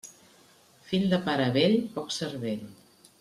[0.87, 2.65] Fill de pare vell, poc cervell.